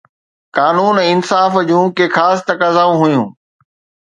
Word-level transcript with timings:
قانون 0.59 1.01
۽ 1.01 1.03
انصاف 1.15 1.59
جون 1.73 1.93
ڪي 2.01 2.09
خاص 2.17 2.43
تقاضائون 2.49 2.99
هيون. 3.05 3.31